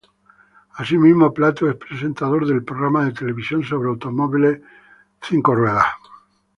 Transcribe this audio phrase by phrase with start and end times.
[0.79, 4.59] Asimismo, Plato es presentador del programa de televisión sobre automóviles
[5.19, 5.83] Fifth Gear.